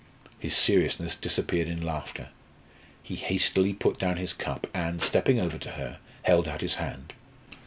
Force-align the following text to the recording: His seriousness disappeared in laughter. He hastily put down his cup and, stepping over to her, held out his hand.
His 0.39 0.55
seriousness 0.57 1.15
disappeared 1.15 1.67
in 1.67 1.79
laughter. 1.85 2.29
He 3.03 3.15
hastily 3.15 3.71
put 3.75 3.99
down 3.99 4.17
his 4.17 4.33
cup 4.33 4.65
and, 4.73 4.99
stepping 4.99 5.39
over 5.39 5.59
to 5.59 5.69
her, 5.73 5.99
held 6.23 6.47
out 6.47 6.61
his 6.61 6.77
hand. 6.77 7.13